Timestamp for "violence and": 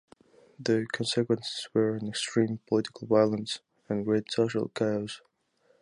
3.05-4.03